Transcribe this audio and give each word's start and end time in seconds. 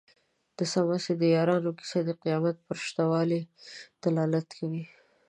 د 0.57 0.59
څمڅې 0.71 1.13
د 1.17 1.23
یارانو 1.35 1.69
کيسه 1.77 1.99
د 2.05 2.09
قيامت 2.21 2.55
پر 2.67 2.77
شته 2.85 3.03
والي 3.11 3.41
دلالت 4.03 4.47
کوي. 4.59 4.83